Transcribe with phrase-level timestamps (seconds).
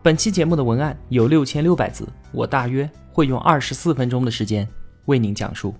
[0.00, 4.66] 本期节目的文案有六千六百字，我大约会用二十四分钟的时间
[5.06, 5.74] 为您讲述。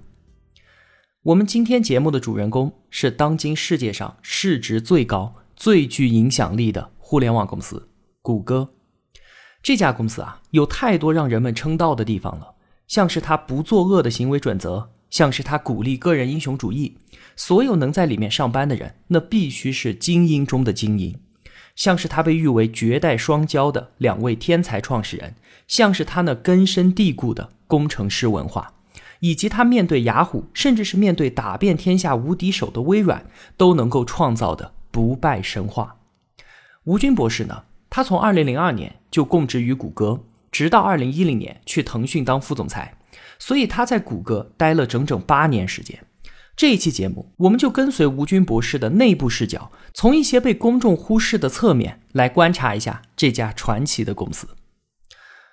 [1.23, 7.89] 我们今天节目的主人公是当今世界上市值最高、最具影响力的互联网公司——
[8.21, 8.69] 谷歌。
[9.63, 12.55] 这家公司啊，有太多让人们称道的地方了，
[12.89, 16.99] 像是它不作恶的行为准则，像是它鼓励个人英雄主义，
[17.37, 21.17] 所有能在里面上班的人，那必须是精英中的精英。
[21.79, 25.37] 像是他被誉为绝代双骄的两位天才创始人，
[25.69, 28.75] 像是他那根深蒂固的工程师文化，
[29.21, 33.25] 以及他面对雅虎，甚至是面对打遍天下无敌手的微软，
[33.57, 35.99] 都能够创造的不败神话。
[36.83, 37.63] 吴军博士呢？
[37.89, 42.99] 他从二零零二年就供职于谷歌，直到二零一零年去腾讯当副总裁，
[43.39, 45.97] 所以他在谷歌待了整整八年时间。
[46.59, 54.49] 这一期节目，我们就跟随吴军博士的内部视角，从一些被公众忽视的侧面来观察一下这家传奇的公司。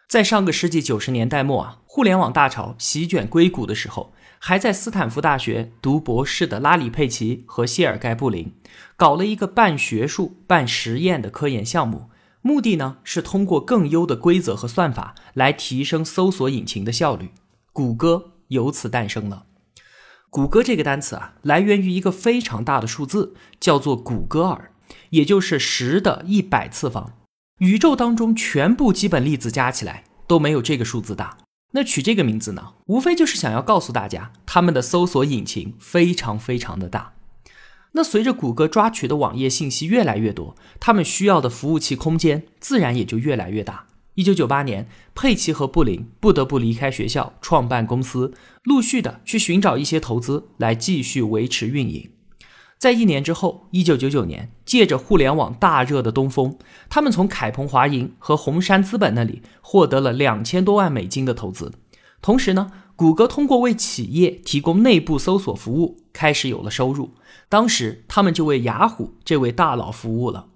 [0.10, 8.52] 在上个世纪九十年代末啊，互联网大潮席卷硅谷的时候，还在斯坦福大学读博士的拉里·佩奇和谢尔盖·布林，
[8.98, 12.10] 搞了一个半学术半实验的科研项目，
[12.42, 17.30] 目的呢是通过更优的规则和算法来提升搜索引擎的效率。
[17.72, 19.46] 谷歌由此诞生了。
[20.36, 24.70] 谷歌这个单词啊，来源于一个非常大的数字，叫做谷歌尔，
[25.12, 27.14] 也就是十的一百次方。
[27.60, 31.38] 宇宙当中全部基本粒子加起来都没有这个数字大。
[31.72, 37.14] 那取这个名字呢，无非就是想要告诉大家，他们的搜索引擎非常非常的大。
[37.94, 43.86] 那随着谷歌抓取的网页信息越来越多，他们需要的服务器空间自然也就越来越大。
[44.16, 48.34] 一九九八年，佩奇和布林不得不离开学校，创办公司，
[48.64, 52.10] 陆续的去寻找一些投资来继续维持运营。
[52.78, 56.58] 在一年之后，一九九九年，借着互联网大热的东风，
[56.90, 61.74] 他们从凯鹏华银和红杉资本那里获得了两千多万美金的投资。
[62.22, 67.16] 同时呢，谷歌通过为企业提供内部搜索服务，开始有了收入。
[67.50, 70.48] 当时，他们就为雅虎这位大佬服务了。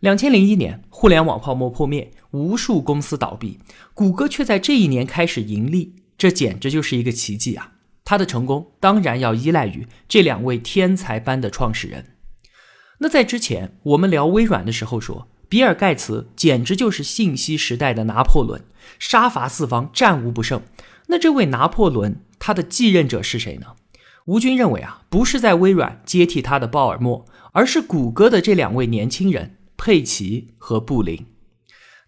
[0.00, 3.58] 两千零一年，互联网泡沫破灭，无数公司倒闭，
[3.94, 7.72] 谷歌却在这一年开始盈利，这简直就是一个奇迹啊！
[8.04, 12.12] 它的成功当然要依赖于这两位天才般的创始人。
[12.98, 18.62] 那在之前我们聊微软的时候说，比尔盖茨简直就是信息时代的拿破仑，
[18.98, 20.60] 杀伐四方，战无不胜。
[21.06, 23.68] 那这位拿破仑，他的继任者是谁呢？
[24.26, 29.56] 吴军认为啊，不是在微软接替他的鲍尔默，而是谷歌的这两位年轻人。
[29.78, 31.26] 佩奇和布林，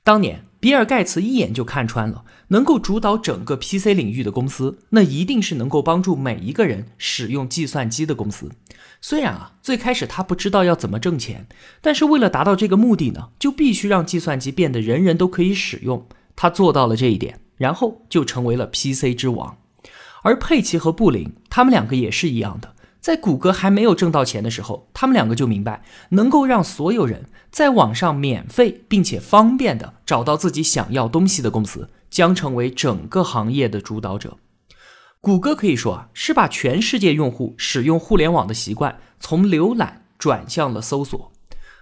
[0.08, 8.50] 当年比尔盖茨一眼就看穿了，能够主导整个 PC 领域的公司，那一定是能够帮助每一个人使用计算机的公司。
[9.02, 11.46] 虽然啊，最开始他不知道要怎么挣钱，
[11.82, 16.06] 但是为了达到这个目的呢，就必须让计算机变得人人都可以使用。
[16.34, 19.58] 他做到了这一点，然后就成为了 PC 之王。
[20.22, 22.74] 而佩奇和布林，他们两个也是一样的。
[22.98, 34.36] 在谷歌还没有挣到钱的时候，他们两个就明白，能够让所有人在网上免费并且方便的找到自己想要东西的公司，将成为整个行业的主导者。
[35.20, 41.32] 谷歌可以说啊，是把全世界用户使用互联网的习惯从浏览转向了搜索。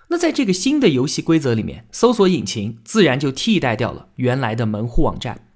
[0.08, 5.48] 那在这个新的游戏规则里面，搜索引擎自然就替代掉了原来的门户网站。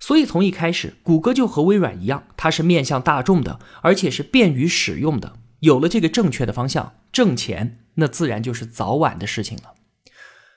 [0.00, 5.34] 所以从一开始，谷歌就和微软一样，它是面向大众的，而且是便于使用的。
[5.60, 9.74] 有了这个正确的方向，挣钱那自然就是早晚的事情了。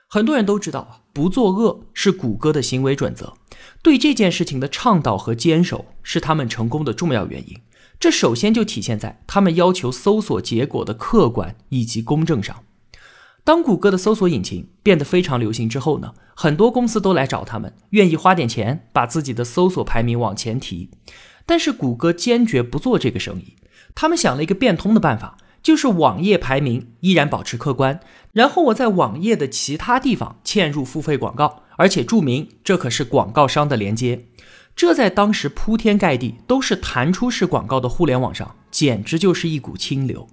[0.10, 3.34] 很多人都知道，不作恶是谷歌的行为准则，
[3.82, 7.58] 对这件事情的倡导和坚守是他们成功的重要原因。
[8.00, 12.64] 这首先就体现在他们要求搜索结果的客观以及公正上。
[13.44, 20.92] 当谷歌的搜索引擎变得非常流行之后呢，很多公司都来找他们，愿意花点钱把自己的搜索排名往前提。
[21.46, 23.56] 但是谷歌坚决不做这个生意。
[23.96, 28.00] 他们想了一个变通的办法，就是网页排名依然保持客观，
[28.32, 34.26] 然后我在网页的其他地方嵌入付费广告，而且注明这可是广告商的连接。
[34.76, 40.28] 这在当时铺天盖地都是弹出式广告的互联网上，简直就是一股清流。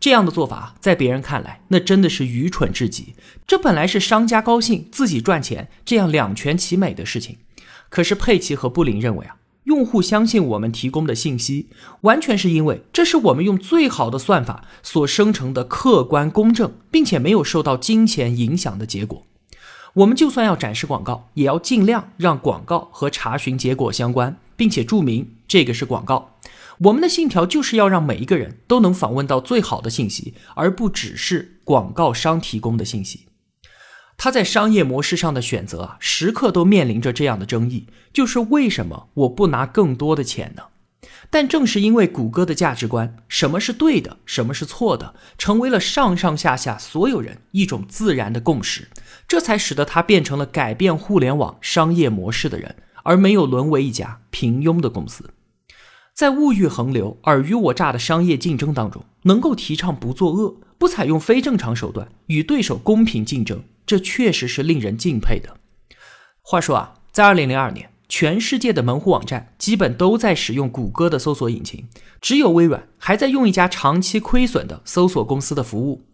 [0.00, 3.14] 这样的做法，在别人看来，那真的是愚蠢至极。
[3.46, 7.38] 这本来是商家高兴自己赚钱，这样两全其美的事情，
[7.88, 9.36] 可是佩奇和布林认为啊，
[9.68, 11.66] 用户相信我们提供的信息，
[12.00, 19.24] 完全是因为这是我们用最好的算法所生成的客观公正，并且没有受到金钱影响的结果。
[19.92, 26.36] 我们就算要展示广告，也要尽量让广告和查询结果相关，并且注明这个是广告。
[26.78, 33.27] 我们的信条就是要让每一个人都能访问到最好的信息，而不只是广告商提供的信息。
[34.18, 40.64] 他在商业模式上的选择啊，时刻都面临着这样的争议，就是为什么我不拿更多的钱呢？
[41.30, 48.88] 但正是因为谷歌的价值观，什么是对的，什么是错的，成为了上上下下所有人一种自然的共识，
[49.28, 52.74] 这才使得他变成了改变互联网商业模式的人，
[53.04, 55.30] 而没有沦为一家平庸的公司。
[56.12, 63.62] 在物欲横流、尔虞我诈的商业竞争当中，能够提倡不作恶，不采用非正常手段，与对手公平竞争。
[63.88, 65.56] 这确实是令人敬佩的。
[66.42, 71.88] 话说啊，在二零零二年，全世界的门户网站基本都在使用谷歌的搜索引擎，
[72.20, 76.04] 只有微软还在用一家长期亏损的搜索公司的服务。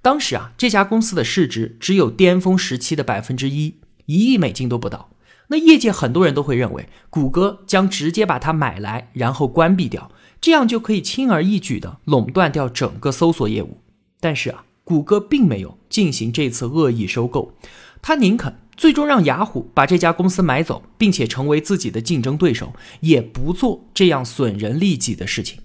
[0.00, 5.10] 当时啊，这家公司的市值只有巅峰时期的百分之一，一亿美金都不到。
[5.48, 13.80] 那业界很多人都会认为，谷歌将直接把它买来，然后关闭掉，这样就可以轻而易举地垄断掉整个搜索业务。
[14.20, 14.64] 但是啊。
[14.84, 17.54] 谷歌并没有进行这次恶意收购，
[18.02, 25.60] 他宁肯最终让雅虎把这家公司买走，并且成为自己的竞争对手，也不做这样损人利己的事情。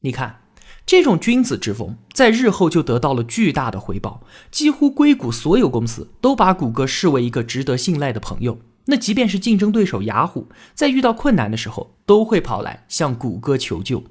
[0.00, 0.42] 你看，
[0.86, 8.58] 这种君子之风在日后就得到了巨大的回报，几乎硅谷所有公司都把谷歌视为一个值得信赖的朋友。
[8.86, 14.04] 那即便是竞争对手雅虎，在遇到困难的时候，都会跑来向谷歌求救。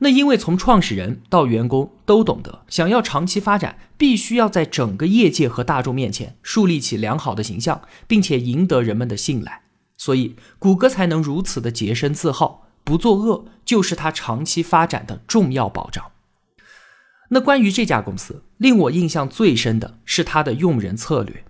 [0.00, 9.62] 那因为从创始人到员工都懂得，想要长期发展，必须要在整个业界和大众面前树立起良好的形象，并且赢得人们的信赖，
[9.96, 16.04] 所以谷歌才能如此的洁身自好，不作恶就是它长期发展的重要保障。
[17.30, 21.44] 那关于这家公司，令我印象最深的是它的用人策略。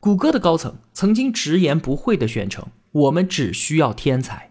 [0.00, 4.50] 谷歌的高层曾经直言不讳地宣称：“我们只需要天才。”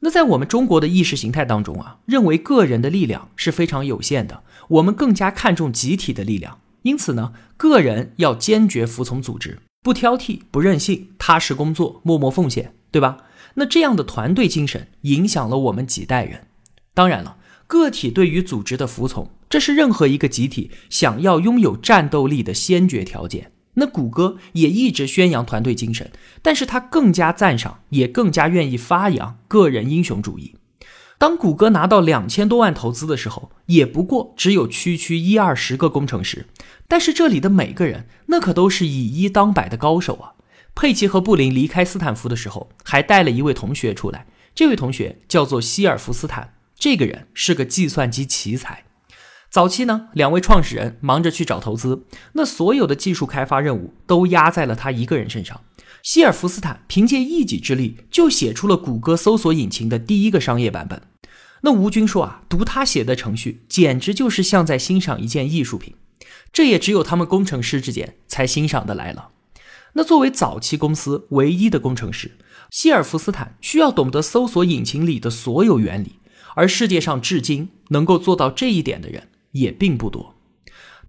[0.00, 6.60] 那在我们中国的意识形态当中啊，认为个人的力量是非常有限的，我们更加看重集体的力量。
[6.82, 13.18] 因此呢，个人要坚决服从组织，不挑剔，不任性，踏实工作，默默奉献，对吧？
[13.54, 16.46] 那这样的团队精神影响了我们几代人。
[16.92, 23.50] 当然了，个体对于组织的服从，这是任何一个集体想要拥有战斗力的先决条件。
[23.78, 26.10] 那谷歌也一直宣扬团队精神，
[26.42, 30.56] 但是他更加赞赏，也更加愿意发扬个人英雄主义。
[31.18, 36.46] 当谷歌拿到两千多万投资的时候，也不过只有区区一二十个工程师，
[36.88, 40.32] 但是这里的每个人，那可都是以一当百的高手啊。
[40.74, 48.85] 佩奇和布林离开斯坦福的时候，还带了一位同学出来，这位同学叫做希尔弗斯坦，这个人是个计算机奇才。
[49.56, 52.04] 早期呢，两位创始人忙着去找投资，
[52.34, 55.62] 那所有的技术开发任务都压在了他一个人身上。
[56.02, 61.00] 希尔弗斯坦凭借一己之力就写出了谷歌搜索引擎的第一个商业版本。
[61.62, 65.94] 那吴军说啊，读他写的程序简直就是像在欣赏一件艺术品，
[66.52, 69.30] 这也只有他们工程师之间才欣赏的来了。
[69.94, 72.32] 那作为早期公司唯一的工程师，
[72.70, 76.16] 希尔弗斯坦需要懂得搜索引擎里的所有原理，
[76.54, 79.28] 而世界上至今能够做到这一点的人。
[79.58, 80.34] 也并不多。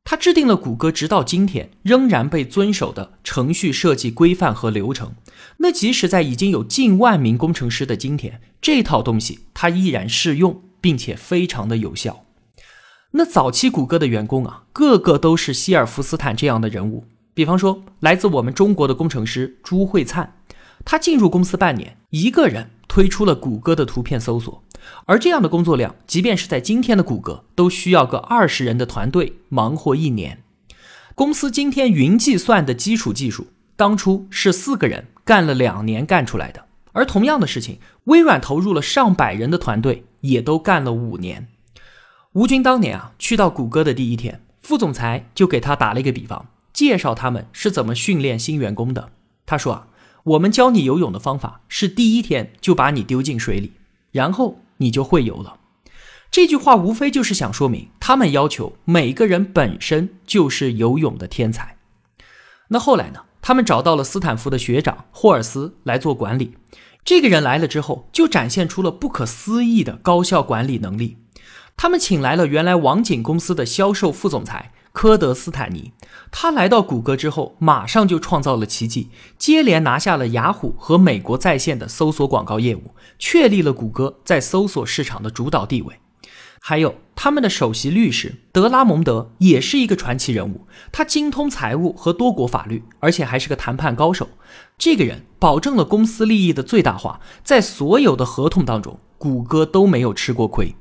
[0.04, 5.14] 他制定了谷歌直到今天仍然被遵守的程序设计规范和流程。
[5.58, 12.24] 那即使在已经有近万名工程师的今天，这套东西它依然适用，并且非常的有效。
[13.12, 17.06] 那早期谷歌的员工啊，个个都是希尔弗斯坦这样的人物。
[17.34, 20.38] 比方说，来自我们中国的工程师朱慧灿，
[20.86, 24.64] 他进入公司半年，一个人推出了谷歌的图片搜索。
[25.06, 30.42] 而这样的工作量，即便是在今天的谷歌，都需要个二十人的团队忙活一年。
[31.14, 36.66] 公司今天云计算的基础技术，当初是四个人干了两年干出来的。
[36.92, 41.50] 而同样的事情，微软投入了上百人的团队，也都干了五年。
[42.34, 49.12] 吴军当年啊，去到谷歌的第一天，副总裁就给他打了一个比方，介绍他们是怎么训练新员工的。
[49.46, 49.88] 他说啊，
[50.28, 53.74] 我们教你游泳的方法是第一天就把你丢进水里，
[54.12, 54.60] 然后。
[54.80, 55.58] 你就会游了。
[56.30, 61.78] 这句话无非就是想说明，他们要求每个人本身就是游泳的天才。
[62.68, 63.22] 那后来呢？
[63.42, 66.54] 他们找到了斯坦福的学长霍尔斯来做管理。
[67.04, 71.18] 这个人来了之后，就展现出了不可思议的高效管理能力。
[71.76, 75.94] 他们请来了原来网景公司的销售副总裁，科德斯坦尼。
[76.32, 86.00] 他来到谷歌之后，马上就创造了奇迹，接连拿下了雅虎和美国在线的搜索广告业务，确立了谷歌在搜索市场的主导地位。
[86.60, 94.28] 还有他们的首席律师德拉蒙德也是一个传奇人物，他精通财务和多国法律，而且还是个谈判高手。
[94.80, 100.76] 这个人保证了公司利益的最大化，在所有的合同当中，谷歌都没有吃过亏。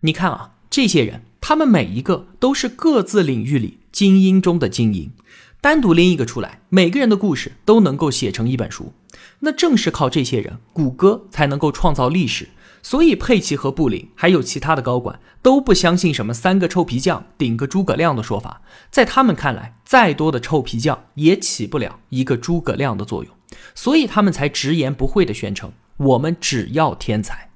[0.00, 5.12] 你看啊，这些人，他们每一个都是各自领域里精英中的精英，
[5.60, 8.92] 单独拎一个出来，每个人的故事都能够写成一本书。
[9.40, 12.48] 那正是靠这些人，谷歌才能够创造历史。
[12.80, 18.62] 所以，佩奇和布林还有其他的高管都不相信什么三个臭皮匠顶个诸葛亮的说法。
[18.90, 23.32] 在他们看来，再多的臭皮匠也起不了一个诸葛亮的作用。
[23.74, 27.50] 所以，他们才直言不讳地宣称：“我们只要天才。”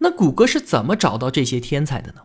[0.00, 2.20] 那谷歌是怎么找到这些天才的呢？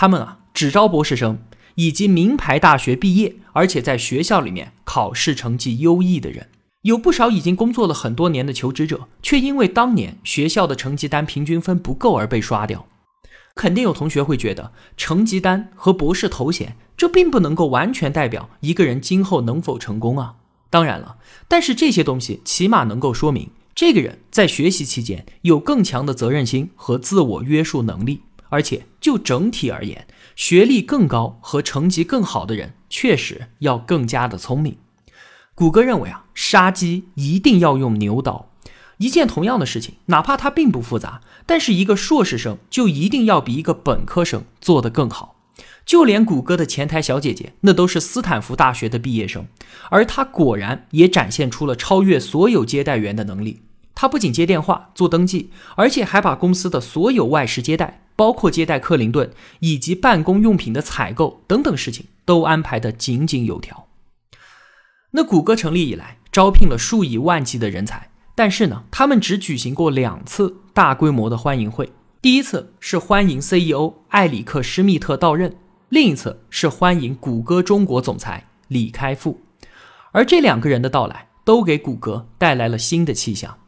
[0.00, 1.40] 他们啊，只招博士生
[1.74, 6.50] 以及名牌大学毕业，而且在学校里面考试成绩优异的人。
[6.82, 12.86] 有不少已经工作了很多年的求职者，却因为当年学校的成绩单平均分不够而被刷掉。
[13.56, 20.36] 肯定有同学会觉得，成绩单和博士头衔，这并不能够完全代表一个人今后能否成功啊。
[20.70, 21.16] 当然了，
[21.48, 28.20] 但是这些东西起码能够说明，这个人在学习期间有更强的责任心和自我约束能力。
[28.48, 34.76] 而且就整体而言，学历更高和成绩更好的人，确实要更加的聪明。
[35.54, 38.50] 谷歌认为啊，杀鸡一定要用牛刀。
[38.98, 45.36] 一件同样的事情，哪怕它并不复杂，但是一个硕士生就一定要比一个本科生做得更好。
[45.84, 49.46] 就连谷歌的前台小姐姐，那都是斯坦福大学的毕业生，
[49.90, 53.62] 而她果然也展现出了超越所有接待员的能力。
[54.00, 63.88] 他不仅接电话、做登记，而且还把公司的所有外事接待，包括接待克林顿以及办公用品的采购等等事情，都安排得井井有条。
[65.10, 71.90] 那谷歌成立以来，招聘了数以万计的人才，但是呢，他们只举行过两次大规模的欢迎会。
[72.22, 75.56] 第一次是欢迎 CEO 艾里克·施密特到任，
[75.88, 79.40] 另一次是欢迎谷歌中国总裁李开复。
[80.12, 83.58] 而这两个人的到来，都给谷歌带来了新的气象。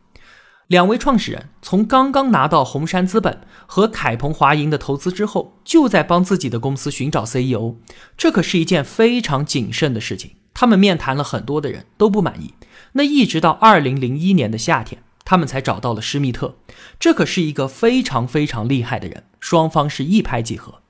[0.71, 7.75] 两位创始人从刚刚拿到红杉资本和凯鹏华银的投资之后，就在帮自己的公司寻找 CEO，
[8.17, 10.37] 这可是一件非常谨慎的事情。
[10.55, 12.55] 他们面谈了很多的人，都不满意。
[12.93, 16.55] 那一直到二零零一年的夏天，他们才找到了施密特。
[17.01, 20.83] 这可是一个非常非常厉害的人，双方是一拍即合。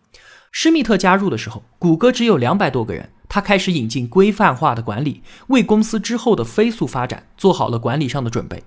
[0.53, 8.63] 施密特加入的时候，谷歌只有两百多个人，他开始引进规范化的管理，为公司之后的飞速发展做好了管理上的准备。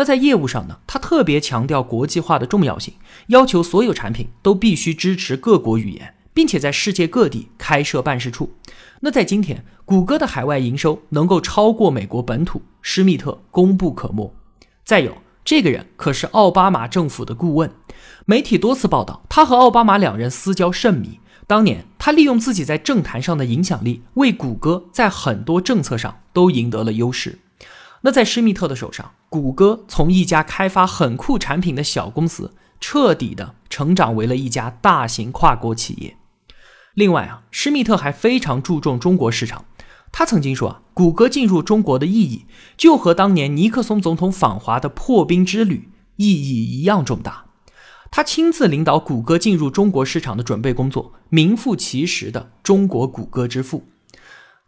[0.00, 2.94] 那在业务上呢，他特别强调国际化的重要性，
[3.26, 6.14] 要求所有产品都必须支持各国语言。
[6.32, 8.54] 并且在世界各地开设办事处。
[9.00, 14.32] 那在今天，谷歌的海外营收能够超过美国本土，施密特功不可没。
[14.84, 17.70] 再有，这个人可是奥巴马政府的顾问，
[18.24, 21.20] 媒体多次报道他和奥巴马两人私交甚密。
[21.46, 27.40] 当年，他利用自己在政坛上的影响力，为谷歌在很多政策上都赢得了优势。
[28.02, 36.16] 那在施密特的手上，谷歌从一家开发很酷产品的小公司，彻底的成长为了一家大型跨国企业。
[36.94, 39.66] 另外啊，施密特还非常注重中国市场。
[40.12, 47.44] 他曾经说啊，谷歌进入中国的意义，就和当年尼克松总统访华的破冰之旅意义一样重大。
[48.10, 53.86] 他亲自领导谷歌进入中国市场的准备工作，名副其实的中国谷歌之父。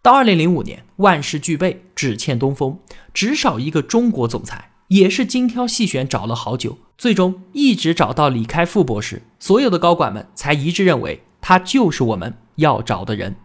[0.03, 2.77] 到二零零五年，万事俱备，只欠东风，
[3.15, 11.23] 只少一个中国总裁，也是精挑细选找了好久，最终一直找到李开复博士，所有的高管们才一致认为。
[11.41, 13.37] 他就是我们要找的人。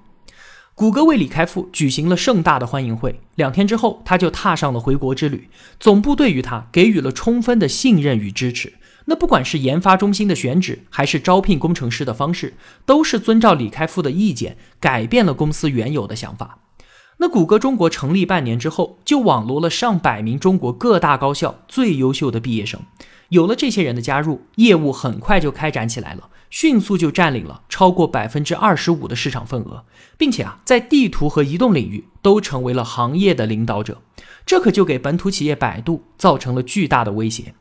[0.74, 5.50] 谷歌为李开复举行了盛大的欢迎会，两天之后，他就踏上了回国之旅。
[5.80, 8.74] 总部对于他给予了充分的信任与支持。
[9.10, 16.60] 那不管是研发中心的选址，还是招聘工程师的方式，都是遵照李开复的意见，改变了公司原有的想法。
[17.20, 22.82] 那谷歌中国成立半年之后，就网罗了上百名中国各大高校最优秀的毕业生。
[23.30, 26.30] 有了这些人的加入，业务很快就开展起来了。
[26.50, 29.84] 迅速就占领了超过百分之二十五的市场份额，
[30.18, 34.02] 并且啊，在地图和移动领域都成为了行业的领导者，
[34.46, 37.54] 这可就给本土企业百度造成了巨大的威胁。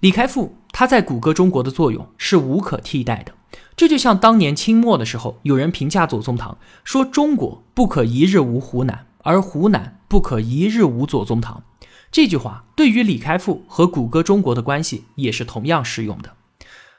[0.00, 3.34] 李开复他在谷歌中国的作用是无可替代的，
[3.76, 11.62] 这就像当年清末的时候，有人评价左宗棠说：“中国不可一日无湖南，而湖南不可一日无左宗棠。”
[12.10, 16.32] 这句话对于李开复和谷歌中国的关系也是同样适用的。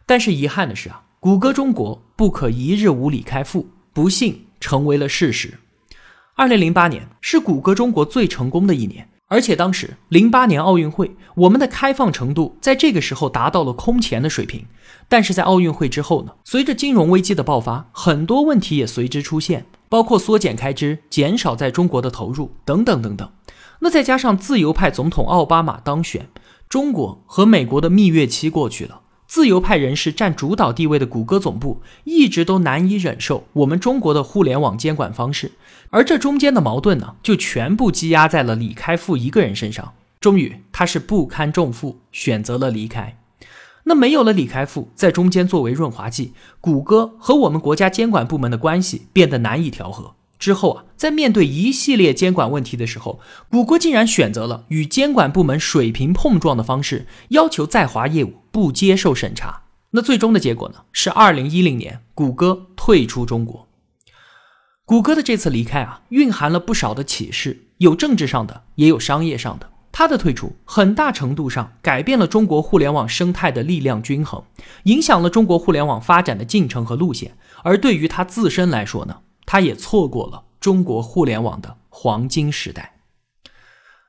[0.06, 5.58] 但是遗憾的是啊，谷歌中国不可一日无李开复，不幸成为了事实。
[6.36, 14.66] 二零零八年是谷歌中国最成功的一年，而且当时零八年奥运会，我们的开放程度在这个时候达到了空前的水平。
[15.08, 23.32] 但是在奥运会之后呢，随着金融危机的爆发，很多问题也随之出现，包括缩减开支、减少在中国的投入等等等等。
[23.80, 26.28] 那再加上自由派总统奥巴马当选，
[26.68, 29.00] 中国和美国的蜜月期过去了。
[29.32, 35.54] 自由派人士占主导地位的谷歌总部一直都难以忍受我们中国的互联网监管方式，
[35.90, 39.94] 而这中间的矛盾呢，就全部积压在了李开复一个人身上。
[40.20, 43.18] 终于，他是不堪重负，选择了离开。
[43.86, 50.14] 那没有了李开复在中间作为润滑剂，谷歌和我们国家监管部门的关系变得难以调和。
[50.42, 59.62] 之后啊，在面对一系列监管问题的时候，谷歌竟然选择了与监管部门水平碰撞的方式，要求在华业务不接受审查。
[59.92, 60.80] 那最终的结果呢？
[60.92, 63.68] 是二零一零年，谷歌退出中国。
[64.84, 69.70] 谷歌的这次离开啊，蕴含了不少的启示，有政治上的，也有商业上的。
[69.92, 74.44] 它的退出很大程度上改变了中国互联网生态的力量均衡，
[74.86, 77.38] 影响了中国互联网发展的进程和路线。
[77.64, 79.18] 而对于它自身来说呢？
[79.52, 83.02] 他也错过了中国互联网的黄金时代。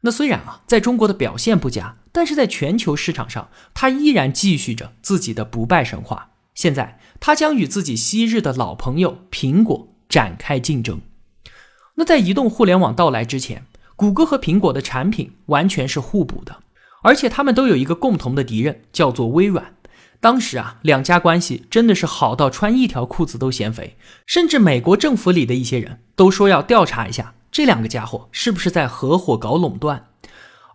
[0.02, 6.30] 那虽然啊，在中国的表现不佳，但是在全球市场上，他依然继续着自己的不败神话。
[6.54, 11.00] 现在，他将与自己昔日的老朋友苹果展开竞争。
[11.96, 16.62] 那在移动互联网到来之前，谷歌和苹果的产品完全是互补的，
[17.02, 19.75] 而且他们都有一个共同的敌人，叫做微软。
[20.23, 30.07] 当时啊，两家关系真的是好到穿一条裤子都嫌肥，甚至美国政府里的一些人都说要调查一下这两个家伙是不是在合伙搞垄断。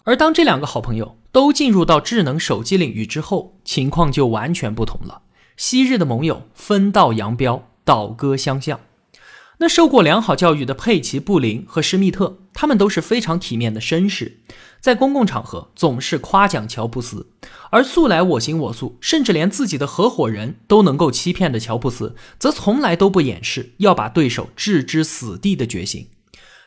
[0.03, 5.21] 而当这两个好朋友都进入到智能手机领域之后，情况就完全不同了。
[5.55, 8.77] 昔日的盟友分道扬镳，倒戈相向。
[9.59, 14.39] 那受过良好教育的佩奇、布林和施密特，他们都是非常体面的绅士。
[14.79, 17.31] 在公共场合总是夸奖乔布斯，
[17.71, 26.09] 而素来我行我素，甚至连自己的合伙人都能够欺骗的乔布斯，则从来都不掩饰要把对手置之死地的决心。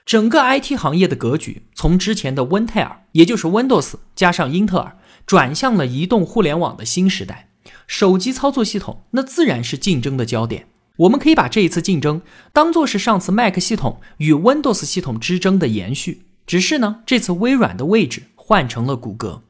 [0.04, 7.50] 整个 IT 行业的格局从之前的温泰尔也就是 Windows 加上英特尔，转向了移动互联网的新时代。
[7.86, 10.66] 手机操作系统那自然是竞争的焦点。
[10.96, 12.20] 我们可以把这一次竞争
[12.52, 16.22] 当做是上次 Mac 系统与 Windows 系统之争的延续。
[16.46, 19.42] 只是呢，这次微软的位置换成了谷歌，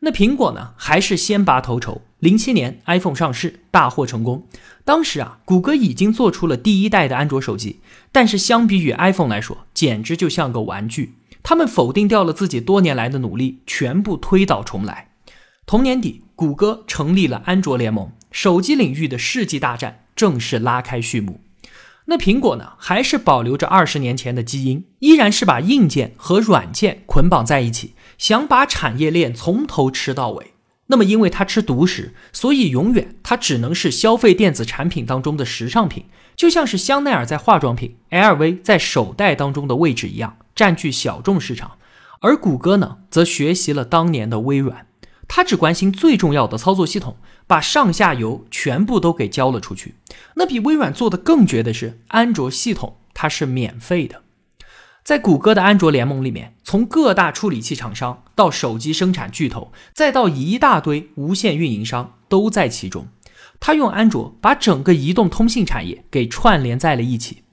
[0.00, 2.02] 那苹果呢，还是先拔头筹。
[2.20, 4.46] 零七年 iPhone 上市，大获成功。
[4.84, 11.14] 当时啊，谷歌已经做出了第一代的安卓手机，但是相比于 iPhone 来说，简直就像个玩具。
[11.42, 15.10] 他们否定掉了自己多年来的努力，全部推倒重来。
[15.66, 21.40] 同年底，谷歌成立了安卓联盟，手机领域的世纪大战正式拉开序幕。
[22.06, 30.54] 那苹果呢，还是保留着二十年前的基因，依然是把硬件和软件捆绑在一起，想把产业链从头吃到尾。
[30.86, 41.72] 那么，因为它吃独食，所以永远它只能是消费电子产品当中的时尚品，就像是香奈儿在化妆品、LV 在手袋当中的位置一样，占据小众市场。
[42.20, 44.86] 而谷歌呢，则学习了当年的微软，
[45.28, 47.18] 他只关心最重要的操作系统。
[47.48, 49.94] 把上下游全部都给交了出去。
[50.34, 54.20] 那比微软做的更绝的是，安卓系统它是免费的。
[55.02, 63.08] 在谷歌的安卓联盟里面，从各大处理器厂商到手机生产巨头，再到一大堆无线运营商都在其中。
[63.58, 67.44] 他用安卓把整个移动通信产业给串联在了一起，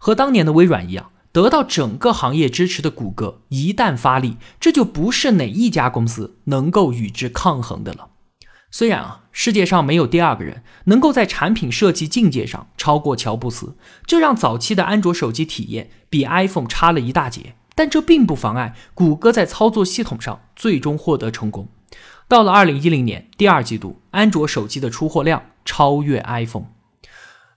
[0.00, 8.10] 和当年的微软一样，得到整个行业支持的谷歌一旦发力，这就不是哪一家公司能够与之抗衡的了。
[8.70, 17.56] 虽然啊，世界上没有第二个人能够在产品设计境界上超过乔布斯，这让早期的安卓手机体验比 iPhone 差了一大截。
[17.74, 21.66] 但这并不妨碍谷歌在操作系统上最终获得成功。
[22.28, 26.66] 到了2010年第二季度，安卓手机的出货量超越 iPhone。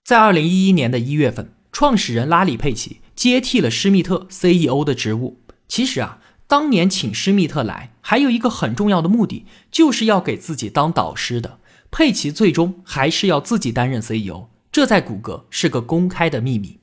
[0.04, 5.40] 在2011年的一月份，创始人拉里·佩奇接替了施密特 CEO 的职务。
[5.66, 6.20] 其实啊。
[6.46, 11.58] 当年请施密特来，还有一个很重要的目的，就是要给自己当导师的。
[11.90, 16.78] 佩奇最终还是要自己担任 CEO，这在谷歌是个公开的秘密。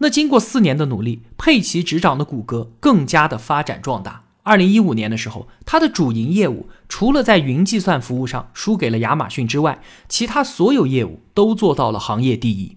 [0.00, 4.24] 那经过四年的努力，佩奇执掌的谷歌更加的发展壮大。
[4.42, 9.80] 二零一五年的时候，它的主营业务除了在云计算服务上输给了亚马逊之外，
[10.10, 12.76] 其他所有业务都做到了行业第一。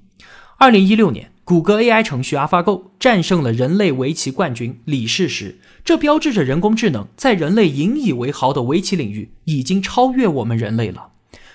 [0.58, 1.33] 二零一六年。
[1.46, 11.10] 谷歌 AI 程序 AlphaGo 战胜了人类围棋冠军李世石，这标志着人工智能在人类引以为豪的围棋领域已经超越我们人类了。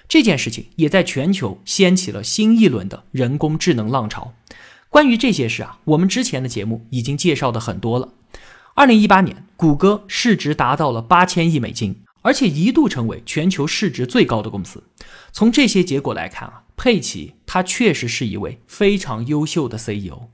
[0.07, 4.35] 这件事情也在全球掀起了新一轮的人工智能浪潮。
[4.91, 8.11] 关于这些事啊，我们之前的节目已经介绍的很多了。
[8.75, 14.85] 二零一八年，谷歌市值达到了八千亿美金，而且一度成为全球市值最高的公司。
[15.33, 20.29] 从这些结果来看啊，佩奇他确实是一位非常优秀的 CEO。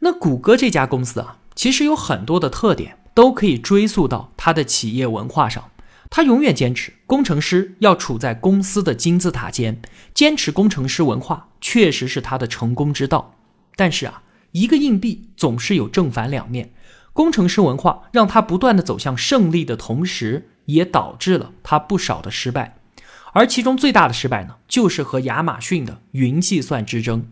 [0.00, 5.70] 那谷歌这家公司啊，其实有很多的特点都可以追溯到它的企业文化上。
[6.10, 9.80] 他永远坚持工程师要处在公司的金字塔尖，
[10.12, 13.36] 坚持工程师文化确实是他的成功之道。
[13.76, 16.72] 但是啊，一个硬币总是有正反两面。
[17.12, 22.77] 工程师文化让他不断的走向胜利的同时，也导致了他不少的失败。
[23.32, 27.26] 而其中最大的失败呢，就是和亚马逊的云计算之争。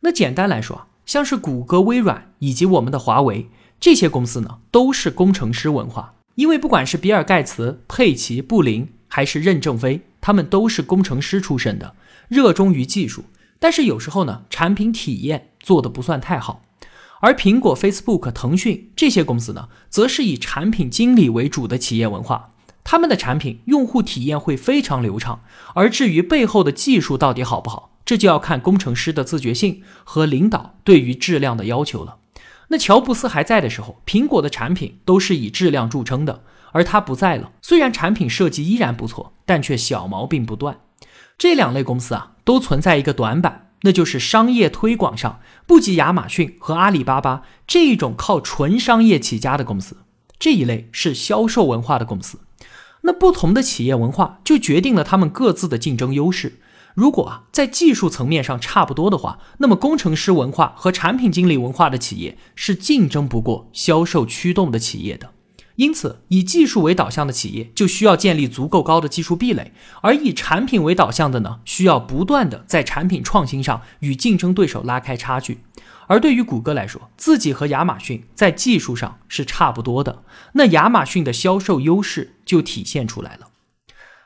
[0.00, 6.14] 那简单来说啊，像是谷歌、微软以及我们的华为这些公司呢，都是工程师文化。
[6.34, 11.94] 因为不管是比尔盖茨、佩奇、布林，还是任正非，他们都是工程师出身的，
[12.28, 13.24] 热衷于技术。
[13.58, 16.62] 但是有时候呢，产品体验做的不算太好。
[17.20, 22.51] 而苹果、Facebook、腾讯这些公司呢，则是以产品经理为主的企业文化，
[22.84, 25.42] 他们的产品用户体验会非常流畅。
[25.74, 32.16] 而至于背后的技术到底好不好，这就要看工程师的自觉性和领导对于质量的要求了。
[32.68, 36.42] 那乔布斯还在的时候，苹果的产品都是以质量著称的。
[36.74, 40.80] 而他不在了，虽然产品设计依然不错，但却小毛病不断。
[41.36, 49.98] 这两类公司啊，都存在一个短板，那就是商业推广上不及亚马逊和阿里巴巴这一种靠纯商业起家的公司。
[50.38, 52.38] 这一类是销售文化的公司。
[53.02, 56.60] 那不同的企业文化就决定了他们各自的竞争优势。
[56.94, 65.30] 如果啊在技术层面上差不多的话，那么工程师文化和产品经理文化的企业是竞争不过销售驱动的企业的。
[65.76, 75.62] 因此，以技术为导向的企业就需要建立足够高的技术壁垒，而以产品为导向的呢，需要不断的在产品创新上与竞争对手拉开差距。
[76.12, 83.48] 而对于谷歌来说，自己和亚马逊在技术上是差不多的，那亚马逊的销售优势就体现出来了。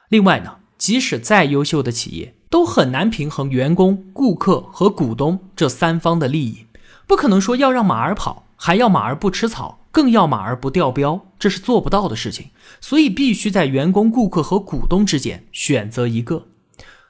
[0.08, 0.56] 另外呢？
[0.76, 6.66] 即使再优秀的企业，都很难平衡员工、顾客和股东这三方的利益。
[7.06, 12.50] 不可能说要让马儿跑，还要马儿不吃草，更要马儿不掉膘，这是做不到的事情。
[12.80, 16.48] 所以必须在员工、顾客和股东之间选择一个。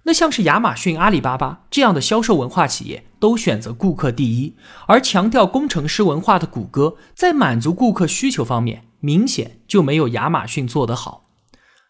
[0.02, 4.52] 那像是亚马逊、阿里巴巴这样的销售文化企业，都选择顾客第一；
[4.86, 11.24] 而强调工程师文化的谷歌，在满足顾客需求方面，明显就没有亚马逊做得好。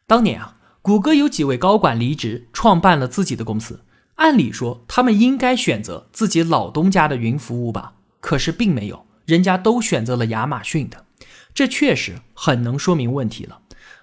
[0.07, 0.55] 当年啊。
[0.87, 3.81] 谷歌有几位高管离职，创办了自己的公司。
[4.15, 7.95] 按理说，他们应该选择自己老东家的云服务吧？
[8.21, 11.07] 可是并没有，人家都选择了亚马逊的。
[11.53, 13.59] 这确实很能说明问题了。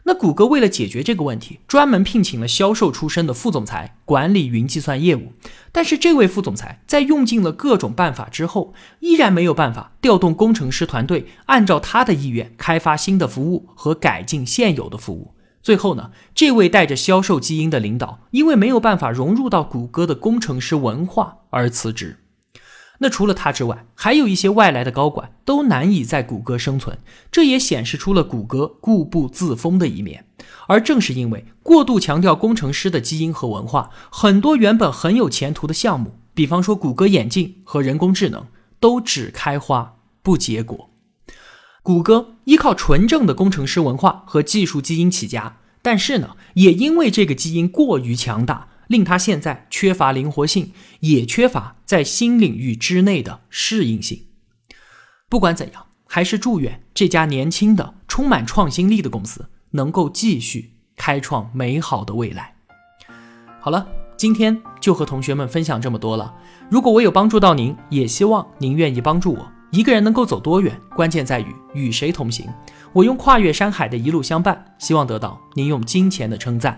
[0.05, 5.31] 那谷歌为了解决这个问题，专门聘请了销售出身的副总裁管理云计算业务。
[5.71, 15.33] 但是这位副总裁在用尽了各种办法之后，依然没有办法调动工程师团队，按照他的意愿开发新的服务和改进现有的服务。
[15.61, 22.17] 最后呢，这位带着销售基因的领导，因为没有办法融入到谷歌的工程师文化而辞职。
[22.99, 26.97] 那除了他之外，还有一些外来的高管都难以在谷歌生存，
[27.31, 30.25] 这也显示出了谷歌固步自封的一面。
[30.67, 38.45] 而正是因为过度强调工程师的基因和文化，很多原本很有前途的项目，比方说谷歌眼镜和人工智能，
[38.79, 40.89] 都只开花不结果。
[41.81, 54.27] 谷歌依靠纯正的工程师文化和技术基因起家，但是呢，也因为这个基因过于强大，令他现在缺乏灵活性，也缺乏在新领域之内的适应性。
[55.27, 62.53] 不管怎样，还是祝愿这家年轻的、充满创新力的公司能够继续开创美好的未来。
[63.59, 66.31] 好了，今天就和同学们分享这么多了。
[66.69, 69.51] 如果我有帮助到您，也希望您愿意帮助我。
[69.71, 72.47] 一个人能够走多远，关键在于与谁同行。
[72.93, 76.77] 我用跨越山海的一路相伴，希望得到您用金钱的称赞。